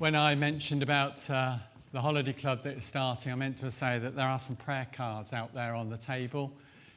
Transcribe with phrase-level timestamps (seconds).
[0.00, 1.58] when I mentioned about uh,
[1.92, 4.86] the holiday club that is starting, I meant to say that there are some prayer
[4.90, 6.54] cards out there on the table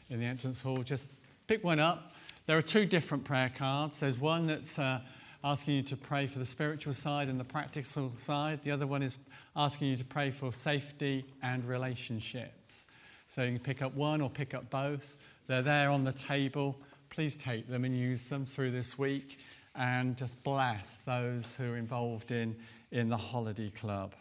[0.09, 0.77] in the entrance hall.
[0.77, 1.09] Just
[1.45, 2.13] pick one up.
[2.45, 3.99] There are two different prayer cards.
[3.99, 5.01] There's one that's uh,
[5.43, 8.63] asking you to pray for the spiritual side and the practical side.
[8.63, 9.17] The other one is
[9.53, 12.85] asking you to pray for safety and relationships.
[13.27, 15.17] So you can pick up one or pick up both.
[15.47, 16.77] They're there on the table.
[17.09, 19.39] Please take them and use them through this week
[19.75, 22.55] and just bless those who are involved in,
[22.91, 24.13] in the holiday club.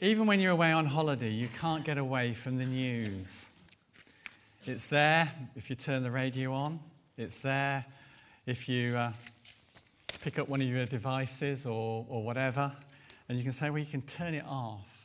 [0.00, 3.50] Even when you're away on holiday, you can't get away from the news.
[4.64, 6.80] It's there if you turn the radio on,
[7.16, 7.84] it's there
[8.46, 9.12] if you uh,
[10.22, 12.72] pick up one of your devices or, or whatever,
[13.28, 15.01] and you can say, well, you can turn it off.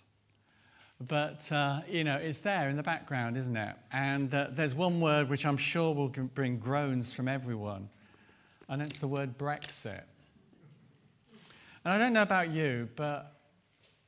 [0.99, 3.75] But, uh, you know, it's there in the background, isn't it?
[3.91, 7.89] And uh, there's one word which I'm sure will bring groans from everyone,
[8.67, 10.03] and it's the word Brexit.
[11.85, 13.37] And I don't know about you, but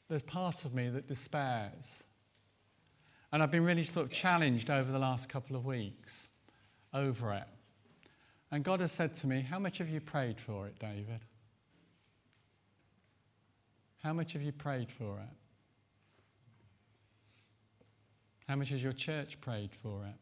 [0.10, 2.04] there's part of me that despairs.
[3.32, 6.30] And I've been really sort of challenged over the last couple of weeks
[6.94, 7.48] over it.
[8.52, 11.20] And God has said to me, How much have you prayed for it, David?
[14.04, 15.30] How much have you prayed for it?
[18.50, 20.16] How much has your church prayed for it?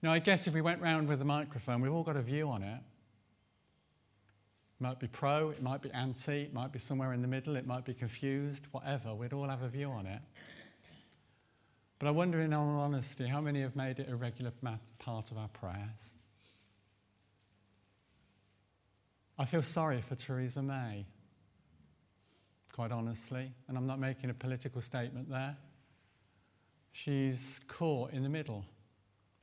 [0.00, 2.48] Now, I guess if we went round with a microphone, we've all got a view
[2.48, 2.80] on it.
[4.80, 7.54] It might be pro, it might be anti, it might be somewhere in the middle,
[7.56, 9.14] it might be confused, whatever.
[9.14, 10.22] We'd all have a view on it.
[11.98, 14.52] But I wonder, in all honesty, how many have made it a regular
[14.98, 16.14] part of our prayers?
[19.38, 21.04] I feel sorry for Theresa May,
[22.72, 25.58] quite honestly, and I'm not making a political statement there.
[26.92, 28.64] She's caught in the middle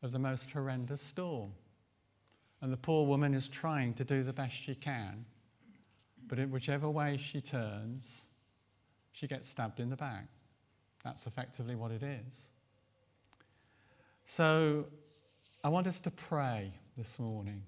[0.04, 1.54] of the most horrendous storm.
[2.62, 5.26] And the poor woman is trying to do the best she can,
[6.28, 8.26] but in whichever way she turns,
[9.12, 10.28] she gets stabbed in the back.
[11.04, 12.50] That's effectively what it is.
[14.26, 14.86] So
[15.64, 17.64] I want us to pray this morning.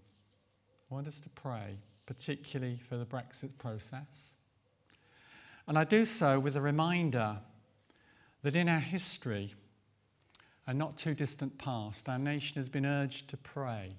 [0.90, 4.36] I want us to pray, particularly for the Brexit process.
[5.68, 7.40] And I do so with a reminder
[8.42, 9.54] that in our history,
[10.68, 13.96] a not too distant past, our nation has been urged to pray,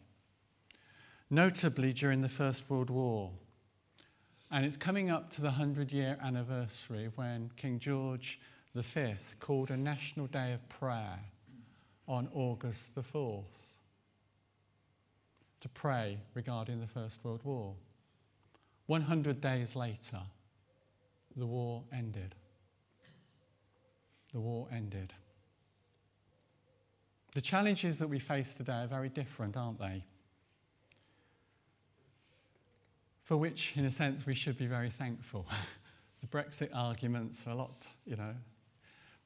[1.30, 3.30] notably during the First World War.
[4.50, 8.38] And it's coming up to the 100 year anniversary when King George
[8.74, 11.20] V called a national day of prayer
[12.06, 13.78] on August the 4th
[15.60, 17.74] to pray regarding the First World War.
[18.86, 20.20] 100 days later,
[21.34, 22.34] the war ended.
[24.32, 25.14] The war ended.
[27.34, 30.04] The challenges that we face today are very different, aren't they?
[33.22, 35.46] For which, in a sense, we should be very thankful.
[36.20, 38.34] the Brexit arguments are a lot, you know,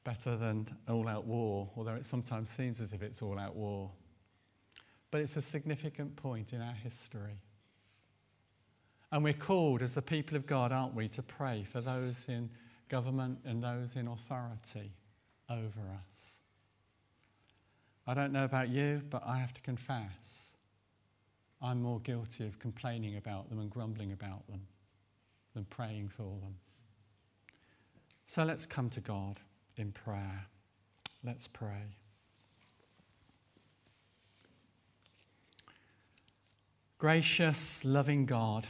[0.03, 3.91] better than all out war, although it sometimes seems as if it's all out war.
[5.09, 7.39] But it's a significant point in our history.
[9.11, 12.49] And we're called, as the people of God, aren't we, to pray for those in
[12.89, 14.91] government and those in authority
[15.49, 15.81] over
[16.11, 16.39] us.
[18.05, 20.43] I don't know about you, but I have to confess
[21.63, 24.67] I'm more guilty of complaining about them and grumbling about them
[25.53, 26.55] than praying for them.
[28.25, 29.39] So let's come to God
[29.77, 30.47] in prayer.
[31.23, 31.95] Let's pray.
[36.97, 38.67] Gracious, loving God,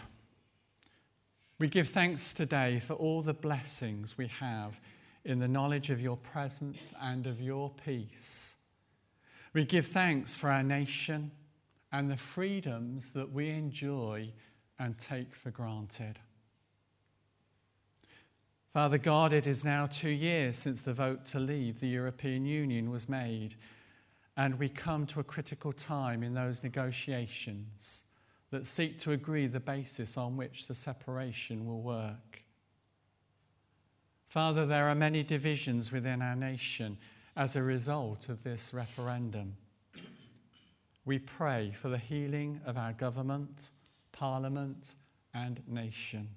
[1.60, 4.80] we give thanks today for all the blessings we have
[5.24, 8.63] in the knowledge of your presence and of your peace.
[9.54, 11.32] We give thanks for our nation
[11.92, 14.32] and the freedoms that we enjoy
[14.80, 16.20] and take for granted.
[18.74, 22.90] Father God, it is now two years since the vote to leave the European Union
[22.90, 23.54] was made,
[24.36, 28.06] and we come to a critical time in those negotiations
[28.50, 32.42] that seek to agree the basis on which the separation will work.
[34.28, 36.98] Father, there are many divisions within our nation
[37.36, 39.58] as a result of this referendum.
[41.06, 43.72] We pray for the healing of our government,
[44.12, 44.96] parliament,
[45.34, 46.30] and nation.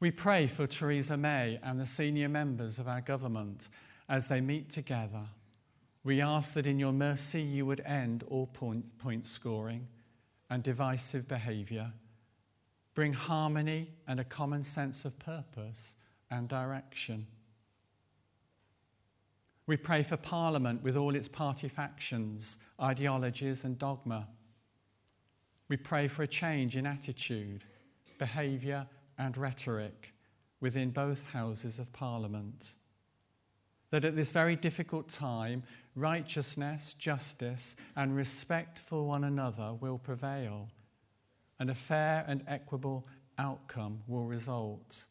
[0.00, 3.68] We pray for Theresa May and the senior members of our government
[4.08, 5.26] as they meet together.
[6.04, 9.88] We ask that in your mercy you would end all point, point scoring
[10.48, 11.92] and divisive behaviour,
[12.94, 15.94] bring harmony and a common sense of purpose
[16.30, 17.26] and direction.
[19.68, 24.26] We pray for Parliament with all its party factions, ideologies, and dogma.
[25.68, 27.64] We pray for a change in attitude,
[28.18, 28.86] behaviour,
[29.18, 30.14] and rhetoric
[30.58, 32.72] within both houses of Parliament.
[33.90, 40.70] That at this very difficult time, righteousness, justice, and respect for one another will prevail,
[41.60, 43.06] and a fair and equitable
[43.36, 45.04] outcome will result,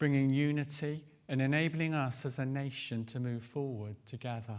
[0.00, 4.58] bringing unity and enabling us as a nation to move forward together.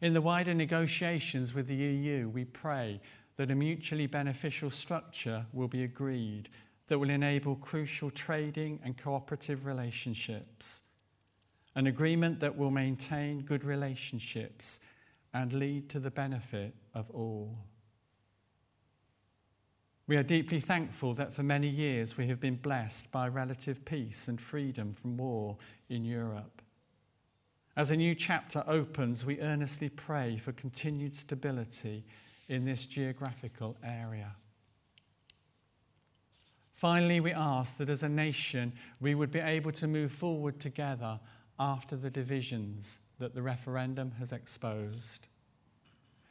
[0.00, 3.00] In the wider negotiations with the EU, we pray
[3.36, 6.48] that a mutually beneficial structure will be agreed
[6.88, 10.82] that will enable crucial trading and cooperative relationships,
[11.76, 14.80] an agreement that will maintain good relationships
[15.32, 17.56] and lead to the benefit of all.
[20.06, 24.28] We are deeply thankful that for many years we have been blessed by relative peace
[24.28, 25.56] and freedom from war
[25.88, 26.60] in Europe.
[27.76, 32.04] As a new chapter opens, we earnestly pray for continued stability
[32.48, 34.36] in this geographical area.
[36.74, 41.18] Finally, we ask that as a nation we would be able to move forward together
[41.58, 45.28] after the divisions that the referendum has exposed.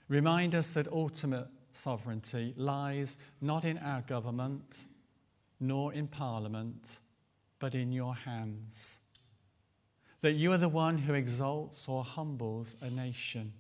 [0.07, 4.85] Remind us that ultimate sovereignty lies not in our government
[5.59, 6.99] nor in parliament,
[7.59, 8.99] but in your hands.
[10.21, 13.53] That you are the one who exalts or humbles a nation.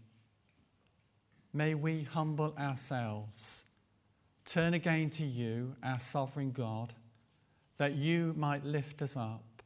[1.53, 3.65] May we humble ourselves,
[4.45, 6.93] turn again to you, our sovereign God,
[7.77, 9.61] that you might lift us up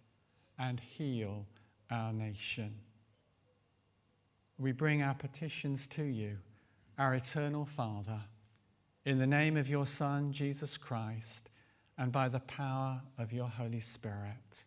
[0.60, 1.46] and heal
[1.90, 2.76] our nation.
[4.58, 6.38] We bring our petitions to you,
[6.98, 8.22] our eternal Father
[9.08, 11.48] in the name of your Son, Jesus Christ,
[11.98, 14.66] and by the power of your Holy Spirit.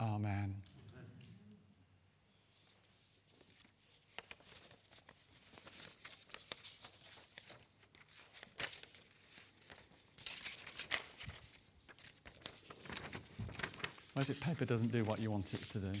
[0.00, 0.54] Amen.
[14.14, 15.92] Why is it paper doesn't do what you want it to do?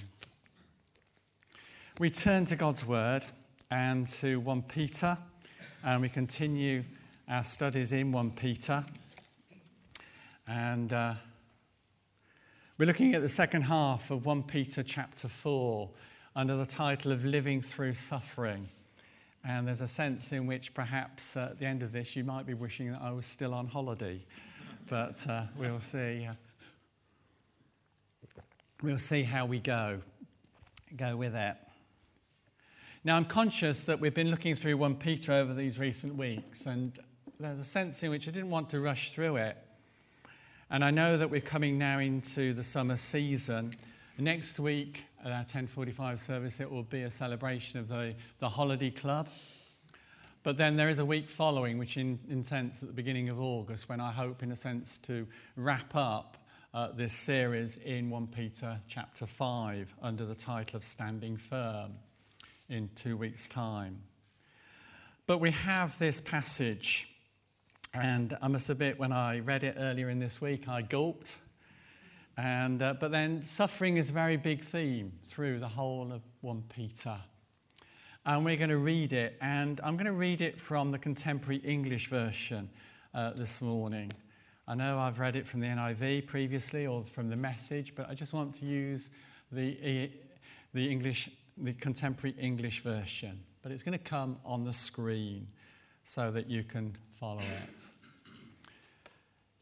[1.98, 3.26] We turn to God's Word
[3.70, 5.18] and to 1 Peter
[5.84, 6.82] and we continue
[7.28, 8.82] our studies in 1 Peter.
[10.48, 11.14] And uh,
[12.78, 15.90] we're looking at the second half of 1 Peter chapter 4
[16.34, 18.66] under the title of Living Through Suffering.
[19.46, 22.54] And there's a sense in which perhaps at the end of this you might be
[22.54, 24.24] wishing that I was still on holiday.
[24.86, 26.28] But uh, we'll see.
[26.28, 26.34] Uh,
[28.82, 30.00] we'll see how we go.
[30.94, 31.56] Go with it.
[33.06, 36.98] Now, I'm conscious that we've been looking through 1 Peter over these recent weeks, and
[37.38, 39.58] there's a sense in which I didn't want to rush through it.
[40.70, 43.74] And I know that we're coming now into the summer season.
[44.16, 48.90] Next week at our 1045 service, it will be a celebration of the, the holiday
[48.90, 49.28] club.
[50.42, 53.86] But then there is a week following, which in, sense at the beginning of August,
[53.86, 56.38] when I hope, in a sense, to wrap up
[56.72, 61.96] uh, this series in 1 Peter chapter 5 under the title of Standing Firm
[62.68, 64.02] in two weeks' time.
[65.26, 67.08] But we have this passage,
[67.92, 71.38] and I must admit, when I read it earlier in this week, I gulped.
[72.36, 76.64] And, uh, but then suffering is a very big theme through the whole of 1
[76.74, 77.16] Peter.
[78.26, 81.58] And we're going to read it, and I'm going to read it from the contemporary
[81.58, 82.68] English version
[83.14, 84.10] uh, this morning.
[84.66, 88.14] I know I've read it from the NIV previously or from the message, but I
[88.14, 89.10] just want to use
[89.52, 90.10] the,
[90.72, 95.48] the English the contemporary English version, but it's going to come on the screen
[96.02, 97.84] so that you can follow it.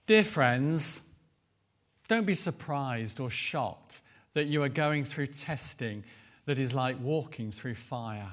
[0.07, 1.15] Dear friends,
[2.09, 4.01] don't be surprised or shocked
[4.33, 6.05] that you are going through testing
[6.47, 8.33] that is like walking through fire.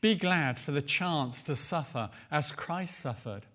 [0.00, 3.46] Be glad for the chance to suffer as Christ suffered.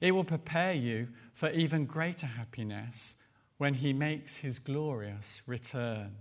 [0.00, 3.16] It will prepare you for even greater happiness
[3.56, 6.16] when he makes his glorious return.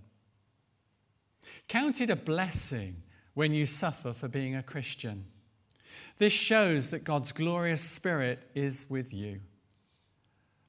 [1.67, 3.03] Count it a blessing
[3.33, 5.25] when you suffer for being a Christian.
[6.17, 9.41] This shows that God's glorious Spirit is with you.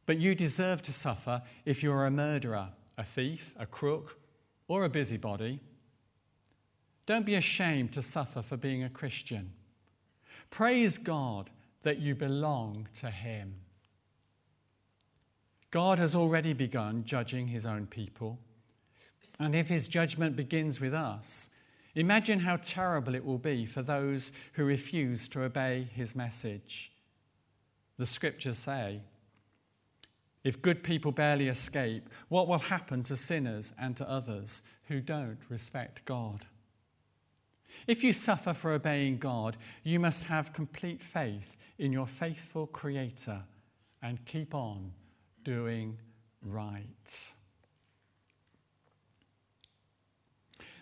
[0.04, 4.18] But you deserve to suffer if you're a murderer, a thief, a crook,
[4.68, 5.60] or a busybody.
[7.06, 9.52] Don't be ashamed to suffer for being a Christian.
[10.50, 11.50] Praise God
[11.82, 13.54] that you belong to Him.
[15.70, 18.40] God has already begun judging His own people.
[19.38, 21.50] And if his judgment begins with us,
[21.94, 26.92] imagine how terrible it will be for those who refuse to obey his message.
[27.98, 29.00] The scriptures say,
[30.44, 35.38] if good people barely escape, what will happen to sinners and to others who don't
[35.48, 36.46] respect God?
[37.86, 43.42] If you suffer for obeying God, you must have complete faith in your faithful Creator
[44.02, 44.92] and keep on
[45.42, 45.98] doing
[46.42, 47.32] right.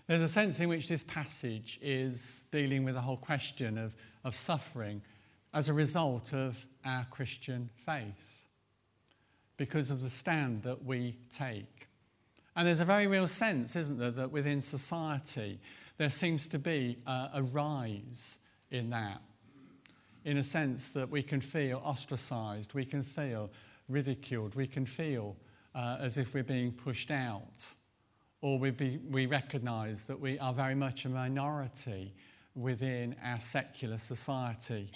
[0.06, 4.34] There's a sense in which this passage is dealing with the whole question of, of
[4.34, 5.00] suffering
[5.54, 8.44] as a result of our Christian faith,
[9.56, 11.88] because of the stand that we take.
[12.54, 15.58] And there's a very real sense, isn't there, that within society
[15.96, 19.23] there seems to be a, a rise in that,
[20.25, 23.50] in a sense that we can feel ostracized, we can feel
[23.88, 25.37] ridiculed, we can feel
[25.75, 27.75] uh, as if we're being pushed out
[28.44, 32.12] or we, be, we recognize that we are very much a minority
[32.54, 34.90] within our secular society.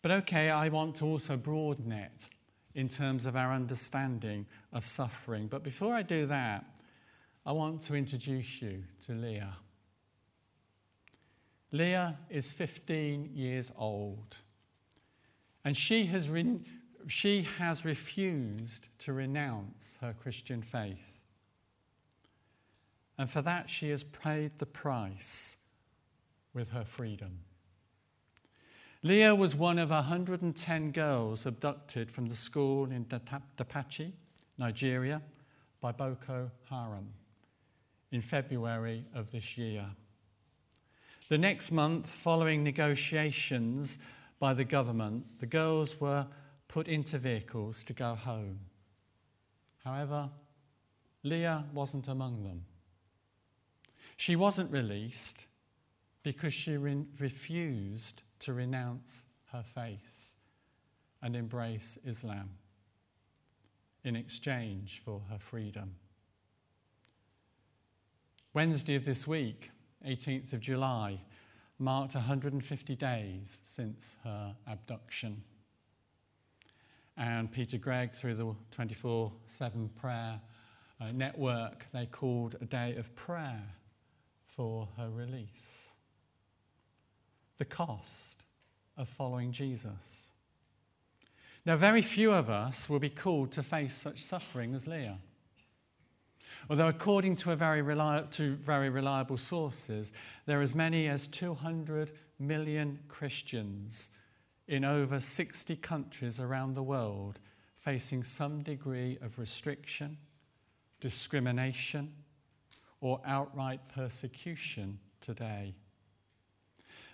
[0.00, 2.28] But okay, I want to also broaden it
[2.76, 5.48] in terms of our understanding of suffering.
[5.48, 6.64] But before I do that,
[7.44, 9.56] I want to introduce you to Leah.
[11.72, 14.36] Leah is 15 years old,
[15.64, 16.60] and she has, re-
[17.08, 21.19] she has refused to renounce her Christian faith.
[23.20, 25.58] And for that, she has paid the price
[26.54, 27.40] with her freedom.
[29.02, 34.12] Leah was one of 110 girls abducted from the school in Dapchi,
[34.56, 35.20] Nigeria,
[35.82, 37.12] by Boko Haram
[38.10, 39.84] in February of this year.
[41.28, 43.98] The next month, following negotiations
[44.38, 46.26] by the government, the girls were
[46.68, 48.60] put into vehicles to go home.
[49.84, 50.30] However,
[51.22, 52.64] Leah wasn't among them.
[54.20, 55.46] She wasn't released
[56.22, 60.34] because she re- refused to renounce her faith
[61.22, 62.50] and embrace Islam
[64.04, 65.94] in exchange for her freedom.
[68.52, 69.70] Wednesday of this week,
[70.06, 71.22] 18th of July,
[71.78, 75.42] marked 150 days since her abduction.
[77.16, 80.42] And Peter Greig, through the 24 7 prayer
[81.00, 83.62] uh, network, they called a day of prayer
[84.56, 85.90] for her release.
[87.58, 88.44] The cost
[88.96, 90.30] of following Jesus.
[91.66, 95.18] Now, very few of us will be called to face such suffering as Leah.
[96.68, 100.12] Although, according to, very, reli- to very reliable sources,
[100.46, 104.10] there are as many as 200 million Christians
[104.68, 107.38] in over 60 countries around the world
[107.76, 110.16] facing some degree of restriction,
[111.00, 112.12] discrimination,
[113.00, 115.74] or outright persecution today.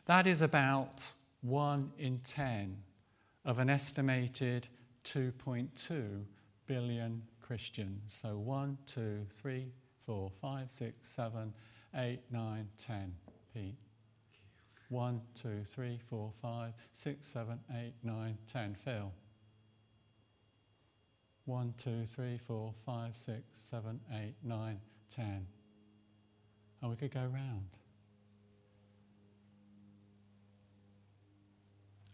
[0.06, 2.78] That is about one in ten
[3.44, 4.66] of an estimated
[5.04, 6.24] 2.2
[6.66, 8.02] billion Christians.
[8.20, 9.68] So one, two, three,
[10.04, 11.54] four, five, six, seven,
[11.94, 13.14] eight, nine, ten.
[13.54, 13.76] Pete.
[14.88, 18.76] One, two, three, four, five, six, seven, eight, nine, ten.
[18.84, 19.12] Phil.
[21.44, 24.80] One, two, three, four, five, six, seven, eight, nine,
[25.14, 25.46] ten
[26.80, 27.68] and we could go round.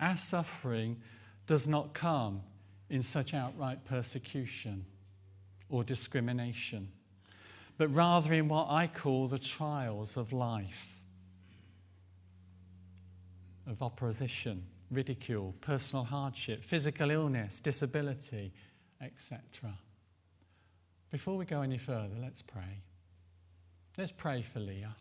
[0.01, 1.01] Our suffering
[1.47, 2.43] does not come
[2.91, 4.85] in such outright persecution
[5.69, 6.89] or discrimination,
[7.79, 11.01] but rather in what I call the trials of life
[13.67, 18.53] of opposition, ridicule, personal hardship, physical illness, disability,
[19.01, 19.41] etc.
[21.11, 22.83] Before we go any further, let's pray.
[23.99, 24.97] Let's pray for Leah.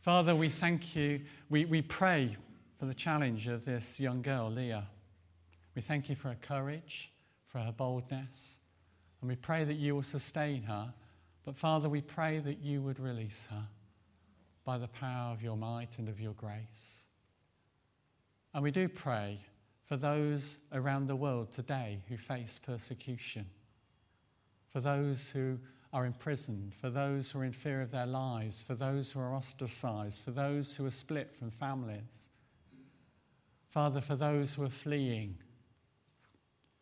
[0.00, 1.20] Father, we thank you.
[1.50, 2.38] We, we pray
[2.78, 4.88] for the challenge of this young girl, Leah.
[5.74, 7.12] We thank you for her courage,
[7.46, 8.56] for her boldness,
[9.20, 10.94] and we pray that you will sustain her.
[11.44, 13.66] But Father, we pray that you would release her
[14.64, 17.04] by the power of your might and of your grace.
[18.54, 19.40] And we do pray
[19.84, 23.44] for those around the world today who face persecution,
[24.72, 25.58] for those who
[25.92, 29.34] are imprisoned, for those who are in fear of their lives, for those who are
[29.34, 32.28] ostracized, for those who are split from families.
[33.68, 35.36] Father, for those who are fleeing.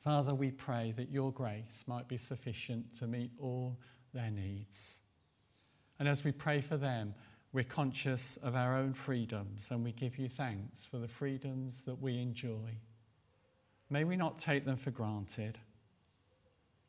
[0.02, 3.76] Father, we pray that your grace might be sufficient to meet all
[4.14, 5.00] their needs.
[5.99, 7.14] And as we pray for them,
[7.52, 12.00] we're conscious of our own freedoms and we give you thanks for the freedoms that
[12.00, 12.79] we enjoy.
[13.90, 15.59] May we not take them for granted.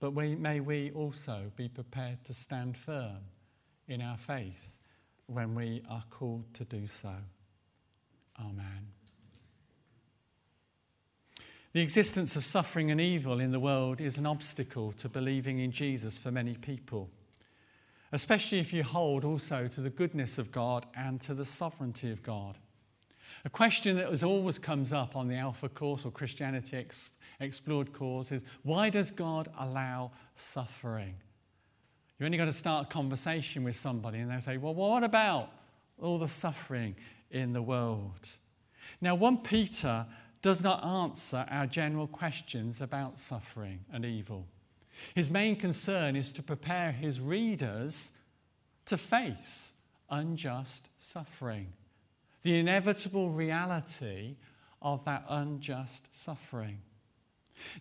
[0.01, 3.19] But we, may we also be prepared to stand firm
[3.87, 4.79] in our faith
[5.27, 7.13] when we are called to do so.
[8.39, 8.87] Amen.
[11.71, 15.71] The existence of suffering and evil in the world is an obstacle to believing in
[15.71, 17.09] Jesus for many people.
[18.11, 22.21] especially if you hold also to the goodness of God and to the sovereignty of
[22.21, 22.57] God.
[23.45, 26.77] A question that always comes up on the Alpha course or Christianity
[27.41, 31.15] Explored course is why does God allow suffering?
[32.19, 35.49] You only got to start a conversation with somebody and they'll say, well, what about
[35.99, 36.95] all the suffering
[37.31, 38.29] in the world?
[39.01, 40.05] Now, 1 Peter
[40.43, 44.45] does not answer our general questions about suffering and evil.
[45.15, 48.11] His main concern is to prepare his readers
[48.85, 49.71] to face
[50.11, 51.73] unjust suffering,
[52.43, 54.35] the inevitable reality
[54.79, 56.81] of that unjust suffering.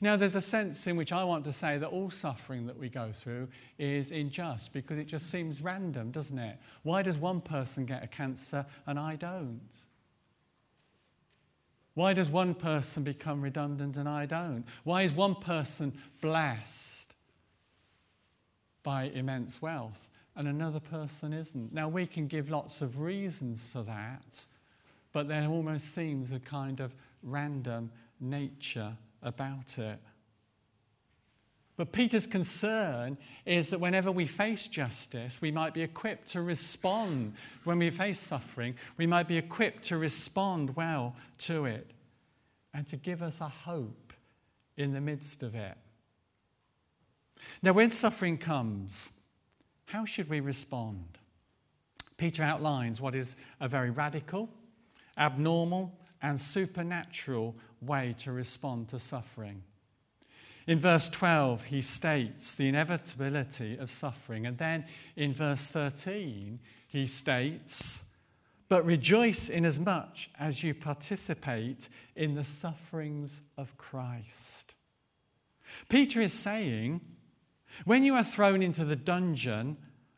[0.01, 2.89] Now, there's a sense in which I want to say that all suffering that we
[2.89, 3.49] go through
[3.79, 6.59] is unjust because it just seems random, doesn't it?
[6.83, 9.61] Why does one person get a cancer and I don't?
[11.95, 14.65] Why does one person become redundant and I don't?
[14.85, 17.15] Why is one person blessed
[18.83, 21.73] by immense wealth and another person isn't?
[21.73, 24.47] Now, we can give lots of reasons for that,
[25.13, 29.99] but there almost seems a kind of random nature about it.
[31.77, 37.33] But Peter's concern is that whenever we face justice, we might be equipped to respond.
[37.65, 41.91] When we face suffering, we might be equipped to respond well to it
[42.75, 44.13] and to give us a hope
[44.77, 45.79] in the midst of it.
[47.63, 49.13] Now, when suffering comes,
[49.87, 51.19] how should we respond?
[52.19, 54.51] Peter outlines what is a very radical,
[55.17, 59.63] abnormal, and supernatural way to respond to suffering.
[60.67, 64.47] In verse 12, he states the inevitability of suffering.
[64.47, 64.85] And then
[65.17, 68.05] in verse 13, he states,
[68.69, 74.75] But rejoice inasmuch as you participate in the sufferings of Christ.
[75.89, 77.01] Peter is saying,
[77.85, 79.77] when you are thrown into the dungeon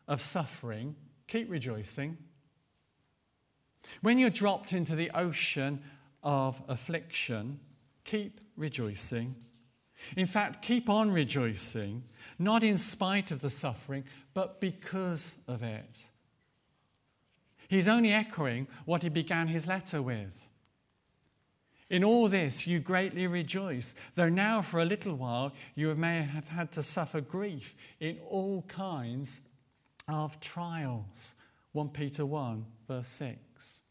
[0.09, 0.97] of suffering,
[1.29, 2.19] keep rejoicing.
[4.01, 5.83] When you're dropped into the ocean
[6.23, 7.59] of affliction,
[8.05, 9.35] keep rejoicing.
[10.17, 12.03] In fact, keep on rejoicing,
[12.39, 14.05] not in spite of the suffering,
[14.35, 16.07] but because of it.
[17.69, 20.47] He's only echoing what he began his letter with.
[21.89, 26.49] In all this you greatly rejoice, though now for a little while you may have
[26.49, 29.41] had to suffer grief in all kinds
[30.09, 31.35] of trials.
[31.73, 33.82] 1 Peter 1, verse 6.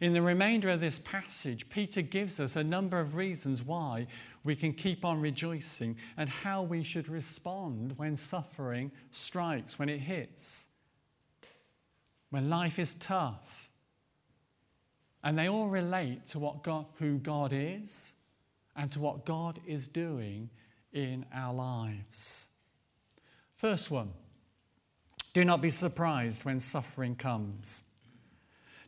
[0.00, 4.06] In the remainder of this passage, Peter gives us a number of reasons why
[4.44, 9.98] we can keep on rejoicing and how we should respond when suffering strikes, when it
[9.98, 10.68] hits,
[12.30, 13.68] when life is tough.
[15.22, 18.12] And they all relate to what God, who God is
[18.74, 20.48] and to what God is doing
[20.92, 22.46] in our lives.
[23.56, 24.12] First one
[25.32, 27.84] do not be surprised when suffering comes.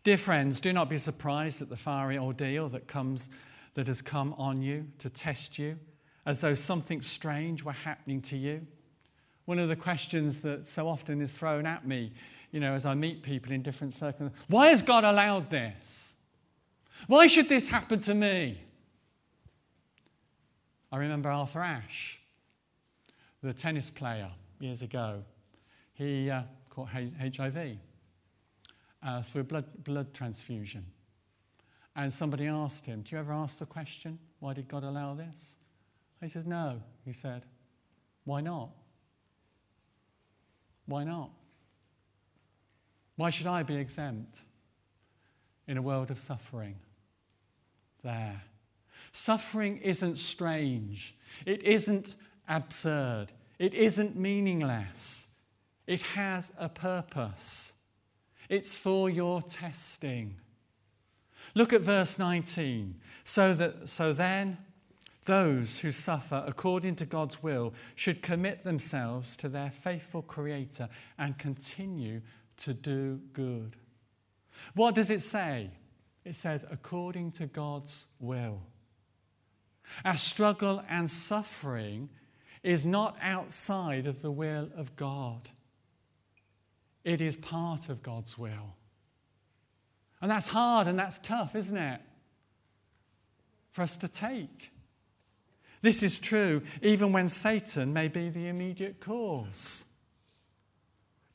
[0.04, 3.28] Dear friends, do not be surprised at the fiery ordeal that comes
[3.74, 5.78] that has come on you to test you,
[6.26, 8.66] as though something strange were happening to you.
[9.44, 12.12] One of the questions that so often is thrown at me,
[12.50, 16.14] you know, as I meet people in different circles, why has God allowed this?
[17.06, 18.60] Why should this happen to me?
[20.90, 22.18] I remember Arthur Ashe,
[23.40, 25.22] the tennis player years ago.
[25.94, 27.78] He uh, caught HIV
[29.04, 30.86] uh, through blood, blood transfusion.
[31.94, 35.56] And somebody asked him, Do you ever ask the question, why did God allow this?
[36.20, 36.80] He says, No.
[37.04, 37.44] He said,
[38.24, 38.70] Why not?
[40.86, 41.30] Why not?
[43.16, 44.40] Why should I be exempt
[45.66, 46.76] in a world of suffering?
[48.02, 48.42] There.
[49.12, 51.14] Suffering isn't strange.
[51.44, 52.14] It isn't
[52.48, 53.26] absurd.
[53.58, 55.26] It isn't meaningless.
[55.86, 57.71] It has a purpose.
[58.48, 60.36] It's for your testing.
[61.54, 62.96] Look at verse 19.
[63.24, 64.58] So, that, so then,
[65.24, 71.38] those who suffer according to God's will should commit themselves to their faithful Creator and
[71.38, 72.22] continue
[72.58, 73.76] to do good.
[74.74, 75.70] What does it say?
[76.24, 78.62] It says, according to God's will.
[80.04, 82.08] Our struggle and suffering
[82.62, 85.50] is not outside of the will of God.
[87.04, 88.76] It is part of God's will.
[90.20, 92.00] And that's hard and that's tough, isn't it?
[93.72, 94.70] For us to take.
[95.80, 99.86] This is true even when Satan may be the immediate cause.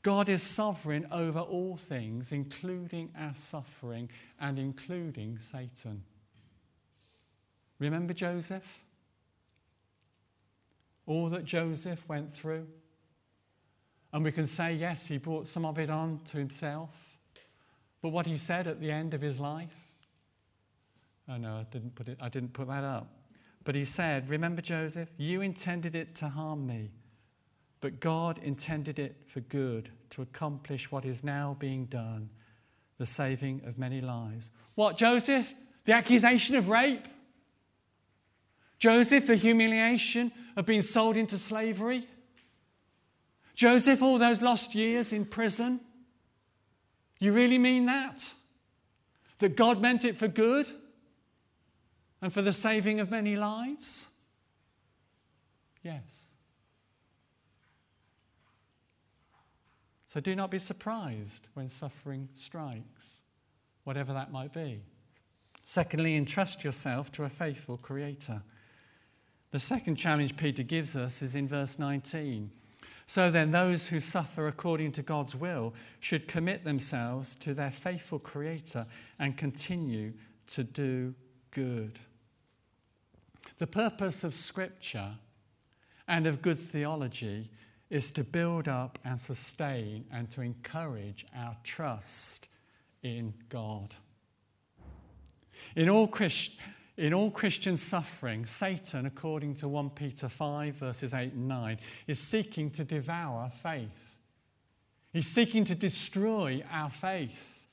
[0.02, 4.08] God is sovereign over all things, including our suffering
[4.40, 6.04] and including Satan.
[7.78, 8.64] Remember Joseph?
[11.04, 12.66] All that Joseph went through?
[14.12, 16.90] And we can say, yes, he brought some of it on to himself.
[18.00, 19.74] But what he said at the end of his life,
[21.28, 23.08] oh no, I didn't put, it, I didn't put that up.
[23.64, 26.90] But he said, Remember, Joseph, you intended it to harm me,
[27.80, 32.30] but God intended it for good to accomplish what is now being done
[32.98, 34.50] the saving of many lives.
[34.74, 35.54] What, Joseph?
[35.84, 37.06] The accusation of rape?
[38.78, 42.06] Joseph, the humiliation of being sold into slavery?
[43.58, 45.80] Joseph, all those lost years in prison?
[47.18, 48.32] You really mean that?
[49.40, 50.70] That God meant it for good
[52.22, 54.06] and for the saving of many lives?
[55.82, 56.26] Yes.
[60.06, 63.22] So do not be surprised when suffering strikes,
[63.82, 64.82] whatever that might be.
[65.64, 68.40] Secondly, entrust yourself to a faithful Creator.
[69.50, 72.52] The second challenge Peter gives us is in verse 19.
[73.08, 78.18] So then, those who suffer according to God's will should commit themselves to their faithful
[78.18, 78.84] Creator
[79.18, 80.12] and continue
[80.48, 81.14] to do
[81.50, 82.00] good.
[83.56, 85.12] The purpose of Scripture
[86.06, 87.50] and of good theology
[87.88, 92.48] is to build up and sustain and to encourage our trust
[93.02, 93.94] in God.
[95.74, 96.60] In all, Christ,
[96.98, 102.18] in all Christian suffering, Satan, according to 1 Peter 5, verses 8 and 9, is
[102.18, 104.16] seeking to devour faith.
[105.12, 107.66] He's seeking to destroy our faith,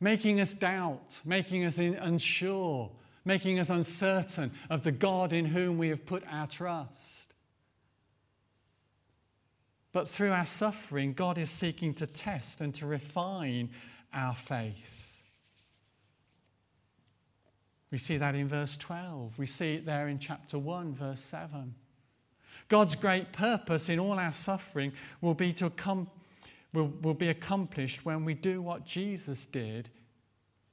[0.00, 2.92] making us doubt, making us unsure,
[3.24, 7.34] making us uncertain of the God in whom we have put our trust.
[9.90, 13.70] But through our suffering, God is seeking to test and to refine
[14.14, 15.07] our faith.
[17.90, 19.38] We see that in verse 12.
[19.38, 21.74] We see it there in chapter 1, verse 7.
[22.68, 26.10] God's great purpose in all our suffering will be, to come,
[26.74, 29.88] will, will be accomplished when we do what Jesus did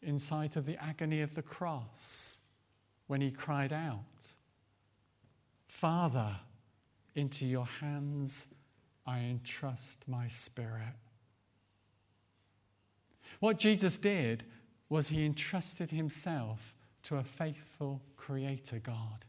[0.01, 2.39] in sight of the agony of the cross
[3.07, 4.03] when he cried out,
[5.67, 6.35] Father,
[7.15, 8.53] into your hands
[9.07, 10.95] I entrust my spirit.
[13.39, 14.43] What Jesus did
[14.89, 16.74] was he entrusted himself
[17.05, 19.25] to a faithful Creator God.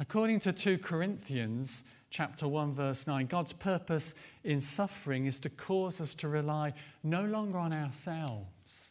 [0.00, 6.00] According to 2 Corinthians chapter 1 verse 9, God's purpose in suffering is to cause
[6.00, 6.72] us to rely
[7.04, 8.90] no longer on ourselves,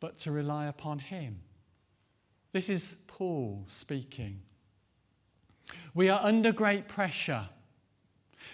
[0.00, 1.40] but to rely upon him.
[2.52, 4.42] This is Paul speaking.
[5.94, 7.48] We are under great pressure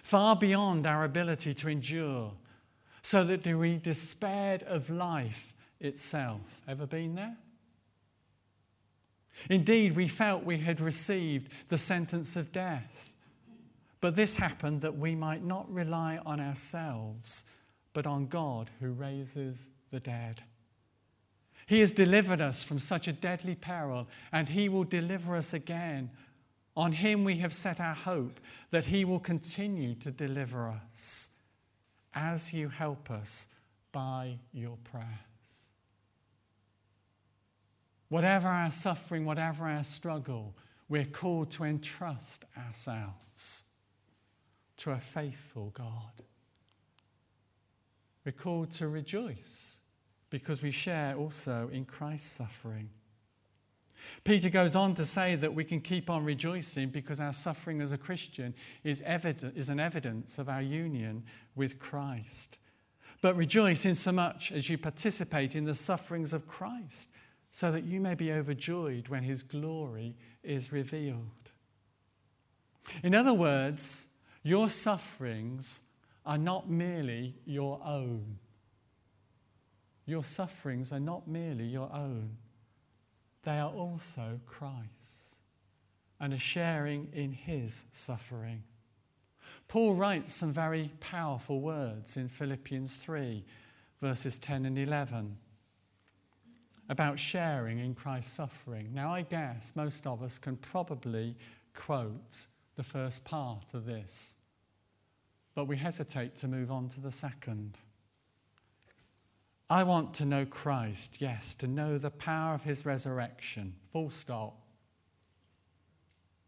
[0.02, 2.34] far beyond our ability to endure,
[3.02, 6.60] so that we despaired of life itself.
[6.68, 7.36] Ever been there?
[9.48, 13.14] Indeed, we felt we had received the sentence of death.
[14.00, 17.44] But this happened that we might not rely on ourselves,
[17.92, 20.42] but on God who raises the dead.
[21.66, 26.10] He has delivered us from such a deadly peril, and He will deliver us again
[26.78, 28.38] on him we have set our hope
[28.70, 31.30] that he will continue to deliver us
[32.14, 33.48] as you help us
[33.90, 35.27] by your prayers.
[38.08, 40.54] Whatever our suffering, whatever our struggle,
[40.88, 43.64] we're called to entrust ourselves
[44.78, 46.22] to a faithful God.
[48.24, 49.76] We're called to rejoice
[50.30, 52.90] because we share also in Christ's suffering.
[54.24, 57.92] Peter goes on to say that we can keep on rejoicing because our suffering as
[57.92, 62.58] a Christian is, evident, is an evidence of our union with Christ.
[63.20, 67.10] But rejoice in so much as you participate in the sufferings of Christ,
[67.50, 71.50] so that you may be overjoyed when his glory is revealed.
[73.02, 74.06] In other words,
[74.42, 75.80] your sufferings
[76.24, 78.38] are not merely your own.
[80.06, 82.36] Your sufferings are not merely your own
[83.48, 85.36] they are also Christ's
[86.20, 88.64] and are sharing in his suffering.
[89.68, 93.44] Paul writes some very powerful words in Philippians 3,
[94.02, 95.38] verses 10 and 11,
[96.88, 98.90] about sharing in Christ's suffering.
[98.94, 101.36] Now, I guess most of us can probably
[101.74, 102.46] quote
[102.76, 104.34] the first part of this,
[105.54, 107.78] but we hesitate to move on to the second.
[109.70, 113.74] I want to know Christ, yes, to know the power of his resurrection.
[113.92, 114.62] Full stop.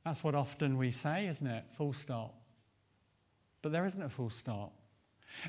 [0.04, 1.64] That's what often we say, isn't it?
[1.76, 2.34] Full stop.
[3.60, 4.72] But there isn't a full stop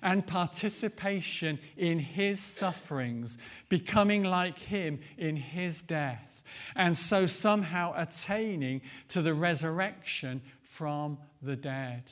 [0.02, 3.38] and participation in his sufferings,
[3.70, 6.44] becoming like him in his death,
[6.76, 12.04] and so somehow attaining to the resurrection from the dead.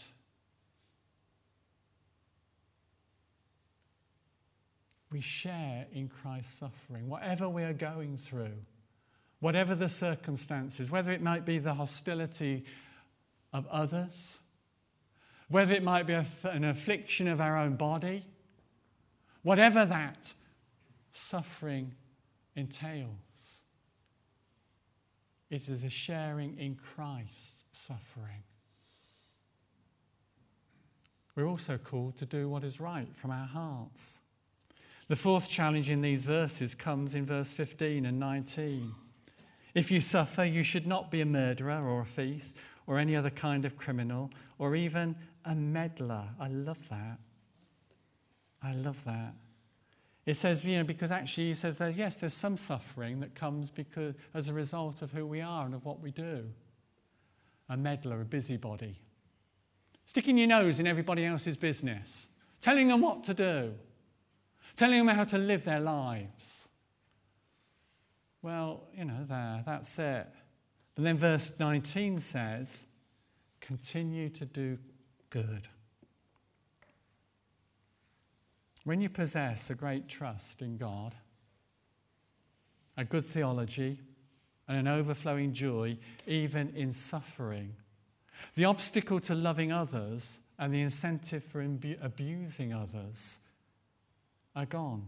[5.11, 8.53] We share in Christ's suffering, whatever we are going through,
[9.39, 12.65] whatever the circumstances, whether it might be the hostility
[13.51, 14.39] of others
[15.49, 18.25] whether it might be an affliction of our own body,
[19.41, 20.33] whatever that
[21.11, 21.95] suffering
[22.55, 23.09] entails.
[25.49, 28.43] It is a sharing in Christ's suffering.
[31.35, 34.21] We're also called to do what is right from our hearts.
[35.07, 38.93] The fourth challenge in these verses comes in verse 15 and 19.
[39.73, 42.53] If you suffer, you should not be a murderer or a thief
[42.85, 45.15] or any other kind of criminal or even
[45.49, 46.29] a meddler.
[46.39, 47.17] I love that.
[48.61, 49.33] I love that.
[50.25, 53.71] It says, you know, because actually he says that, yes, there's some suffering that comes
[53.71, 56.45] because, as a result of who we are and of what we do.
[57.67, 58.99] A meddler, a busybody.
[60.05, 62.27] Sticking your nose in everybody else's business.
[62.61, 63.73] Telling them what to do.
[64.75, 66.69] Telling them how to live their lives.
[68.43, 70.27] Well, you know, there, that's it.
[70.93, 72.85] But then verse 19 says,
[73.61, 74.77] continue to do
[75.29, 75.67] good.
[78.83, 81.15] When you possess a great trust in God,
[82.97, 83.99] a good theology,
[84.67, 87.75] and an overflowing joy, even in suffering,
[88.55, 93.39] the obstacle to loving others and the incentive for abusing others
[94.55, 95.07] are gone.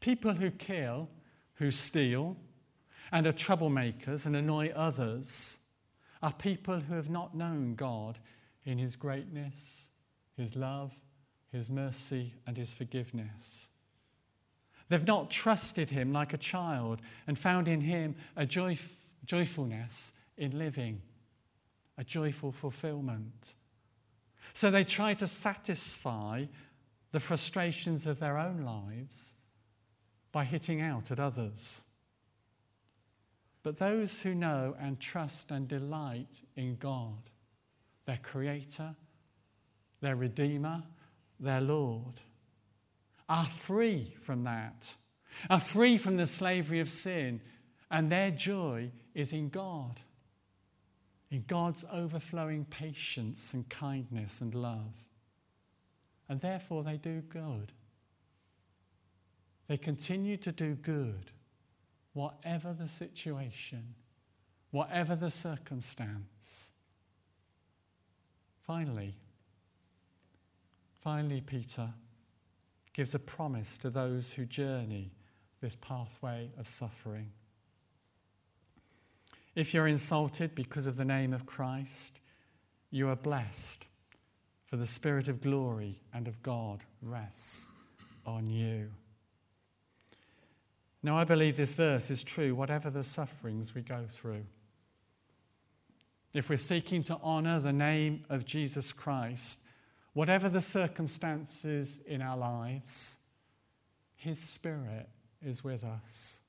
[0.00, 1.08] People who kill,
[1.54, 2.36] who steal,
[3.12, 5.58] and are troublemakers and annoy others
[6.22, 8.18] are people who have not known God
[8.68, 9.88] in His greatness,
[10.36, 10.92] His love,
[11.50, 13.68] his mercy and his forgiveness.
[14.88, 18.78] They've not trusted him like a child and found in him a joy,
[19.24, 21.02] joyfulness in living,
[21.96, 23.54] a joyful fulfillment.
[24.52, 26.46] So they try to satisfy
[27.12, 29.34] the frustrations of their own lives
[30.32, 31.82] by hitting out at others.
[33.62, 37.30] But those who know and trust and delight in God,
[38.08, 38.96] their Creator,
[40.00, 40.82] their Redeemer,
[41.38, 42.22] their Lord,
[43.28, 44.94] are free from that,
[45.50, 47.42] are free from the slavery of sin,
[47.90, 50.00] and their joy is in God,
[51.30, 54.94] in God's overflowing patience and kindness and love.
[56.30, 57.72] And therefore they do good.
[59.66, 61.30] They continue to do good,
[62.14, 63.96] whatever the situation,
[64.70, 66.70] whatever the circumstance.
[68.68, 69.14] Finally,
[71.00, 71.88] Finally, Peter
[72.92, 75.10] gives a promise to those who journey
[75.62, 77.30] this pathway of suffering.
[79.54, 82.20] If you're insulted because of the name of Christ,
[82.90, 83.86] you are blessed,
[84.66, 87.70] for the Spirit of glory and of God rests
[88.26, 88.90] on you.
[91.02, 94.44] Now, I believe this verse is true, whatever the sufferings we go through.
[96.34, 99.60] If we're seeking to honour the name of Jesus Christ,
[100.18, 103.18] Whatever the circumstances in our lives,
[104.16, 105.08] His Spirit
[105.40, 106.40] is with us.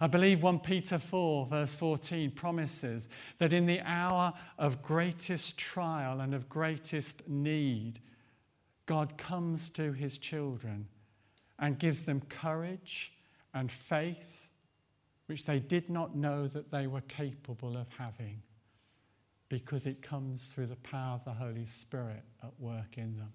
[0.00, 6.20] I believe 1 Peter 4, verse 14, promises that in the hour of greatest trial
[6.20, 7.98] and of greatest need,
[8.86, 10.86] God comes to his children
[11.58, 13.12] and gives them courage
[13.52, 14.45] and faith,
[15.26, 18.42] which they did not know that they were capable of having
[19.48, 23.32] because it comes through the power of the Holy Spirit at work in them.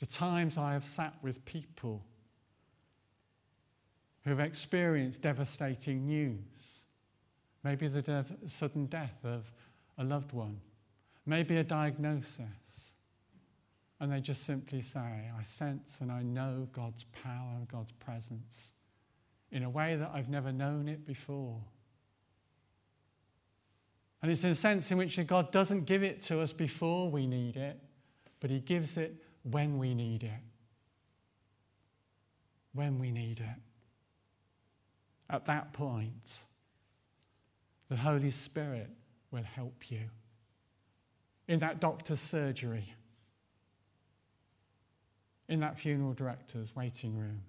[0.00, 2.04] The times I have sat with people
[4.24, 6.84] who have experienced devastating news,
[7.64, 9.52] maybe the dev- sudden death of
[9.98, 10.60] a loved one,
[11.26, 12.94] maybe a diagnosis,
[14.00, 14.98] and they just simply say,
[15.38, 18.72] I sense and I know God's power and God's presence
[19.52, 21.60] in a way that I've never known it before.
[24.22, 27.26] And it's in a sense in which God doesn't give it to us before we
[27.26, 27.78] need it,
[28.40, 30.30] but He gives it when we need it.
[32.72, 33.60] When we need it.
[35.28, 36.46] At that point,
[37.88, 38.90] the Holy Spirit
[39.30, 40.00] will help you.
[41.48, 42.94] In that doctor's surgery,
[45.48, 47.42] in that funeral director's waiting room,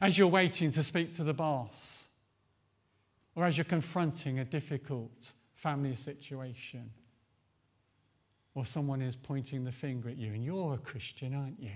[0.00, 2.04] as you're waiting to speak to the boss
[3.34, 6.90] or as you're confronting a difficult family situation,
[8.54, 11.72] or someone is pointing the finger at you, and you're a Christian, aren't you?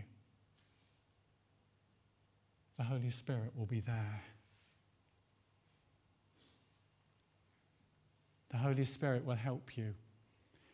[2.77, 4.23] The Holy Spirit will be there.
[8.51, 9.95] The Holy Spirit will help you.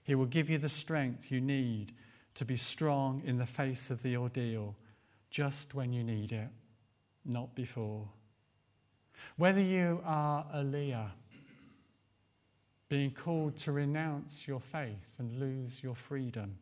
[0.03, 1.95] He will give you the strength you need
[2.35, 4.77] to be strong in the face of the ordeal
[5.31, 6.49] just when you need it,
[7.25, 8.09] not before.
[9.37, 11.13] Whether you are a Leah,
[12.89, 16.59] being called to renounce your faith and lose your freedom,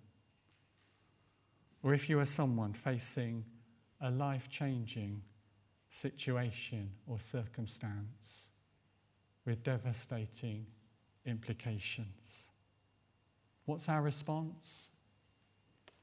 [1.83, 3.45] or if you are someone facing
[4.01, 5.23] a life changing
[5.91, 8.49] situation or circumstance
[9.45, 10.67] with devastating
[11.27, 12.51] implications.
[13.65, 14.91] What's our response?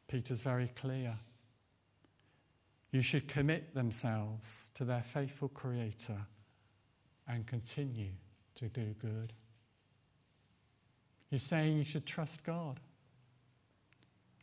[0.08, 1.18] Peter's very clear.
[2.92, 6.26] You should commit themselves to their faithful Creator
[7.28, 8.14] and continue
[8.56, 9.34] to do good.
[11.30, 12.80] He's saying you should trust God.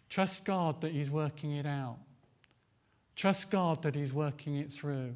[0.09, 1.99] Trust God that He's working it out.
[3.17, 5.15] Trust God that He's working it through.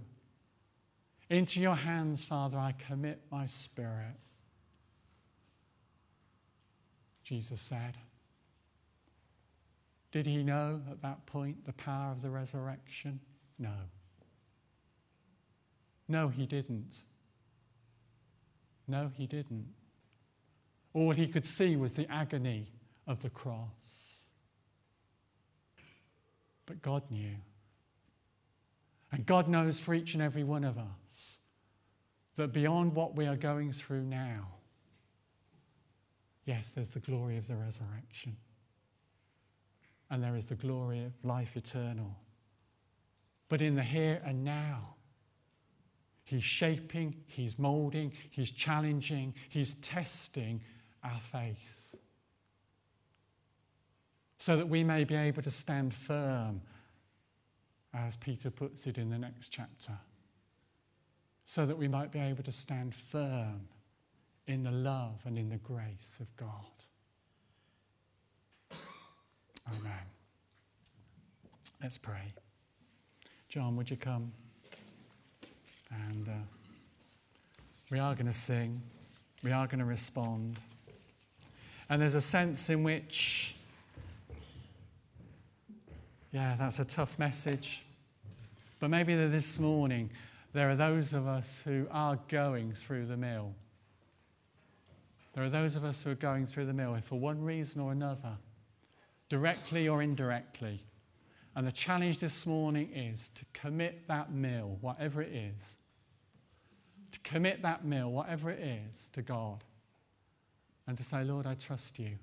[1.29, 4.16] Into your hands, Father, I commit my spirit.
[7.23, 7.97] Jesus said.
[10.12, 13.20] Did he know at that point the power of the resurrection?
[13.59, 13.75] No.
[16.09, 17.05] No, he didn't.
[18.88, 19.68] No, he didn't.
[20.92, 22.73] All he could see was the agony
[23.07, 24.25] of the cross.
[26.66, 27.37] But God knew.
[29.12, 31.38] And God knows for each and every one of us
[32.37, 34.49] that beyond what we are going through now,
[36.44, 38.37] yes, there's the glory of the resurrection.
[40.11, 42.16] And there is the glory of life eternal.
[43.49, 44.94] But in the here and now,
[46.25, 50.62] He's shaping, He's molding, He's challenging, He's testing
[51.03, 51.96] our faith.
[54.38, 56.62] So that we may be able to stand firm,
[57.92, 59.99] as Peter puts it in the next chapter.
[61.44, 63.68] So that we might be able to stand firm
[64.46, 66.85] in the love and in the grace of God.
[69.68, 69.92] Amen.
[71.83, 72.33] Let's pray.
[73.49, 74.33] John, would you come?
[75.90, 76.33] And uh,
[77.90, 78.81] we are going to sing,
[79.42, 80.59] we are going to respond.
[81.88, 83.57] And there's a sense in which,
[86.33, 87.83] yeah, that's a tough message.
[88.79, 90.11] But maybe this morning,
[90.53, 93.55] there are those of us who are going through the mill.
[95.35, 97.81] There are those of us who are going through the mill, if for one reason
[97.81, 98.37] or another,
[99.31, 100.85] directly or indirectly.
[101.57, 105.79] And the challenge this morning is to commit that meal, whatever it is,
[107.12, 109.64] to commit that meal, whatever it is, to God.
[110.87, 112.19] And to say, Lord, I trust you.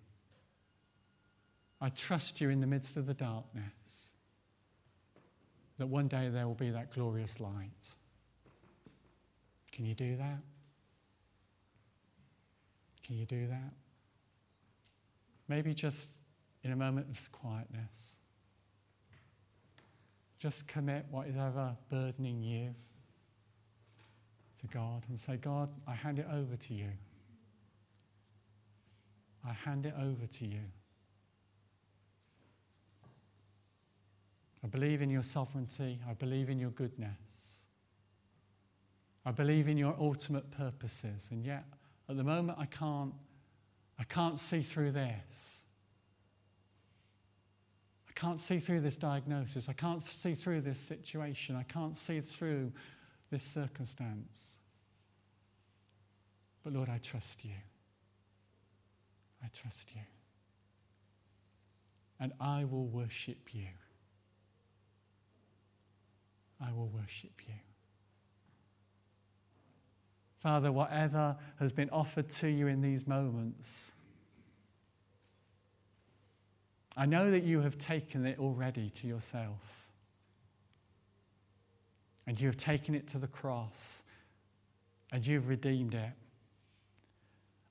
[1.80, 4.12] I trust you in the midst of the darkness.
[5.78, 7.92] That one day there will be that glorious light.
[9.72, 10.40] Can you do that?
[13.06, 13.74] Can you do that?
[15.48, 16.10] Maybe just
[16.64, 18.16] in a moment of quietness.
[20.40, 22.76] Just commit what is ever burdening you
[24.60, 26.90] to God and say, God, I hand it over to you.
[29.48, 30.62] I hand it over to you.
[34.64, 36.00] I believe in your sovereignty.
[36.10, 37.12] I believe in your goodness.
[39.26, 41.30] I believe in your ultimate purposes.
[41.32, 41.64] And yet,
[42.10, 43.14] at the moment, I can't,
[44.00, 45.57] I can't see through this
[48.18, 49.70] can't see through this diagnosis.
[49.70, 51.56] I can't see through this situation.
[51.56, 52.72] I can't see through
[53.30, 54.58] this circumstance.
[56.64, 57.52] But Lord, I trust you.
[59.44, 60.02] I trust you.
[62.20, 63.68] And I will worship you.
[66.60, 67.54] I will worship you.
[70.40, 73.94] Father, whatever has been offered to you in these moments,
[76.98, 79.88] I know that you have taken it already to yourself.
[82.26, 84.04] And you have taken it to the cross.
[85.12, 86.12] And you've redeemed it.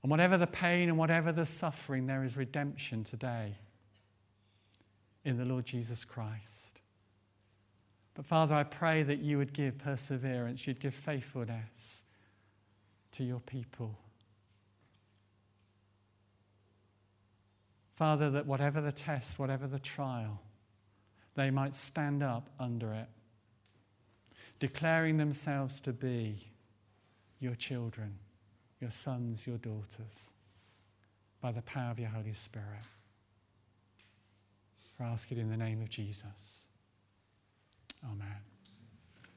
[0.02, 3.56] And whatever the pain and whatever the suffering, there is redemption today
[5.24, 6.80] in the Lord Jesus Christ.
[8.14, 12.04] But Father, I pray that you would give perseverance, you'd give faithfulness
[13.12, 13.98] to your people.
[17.96, 20.42] Father, that whatever the test, whatever the trial,
[21.34, 23.08] they might stand up under it,
[24.58, 26.36] declaring themselves to be
[27.40, 28.18] your children,
[28.80, 30.30] your sons, your daughters,
[31.40, 32.84] by the power of your Holy Spirit.
[35.00, 36.66] I ask it in the name of Jesus.
[38.04, 38.55] Amen.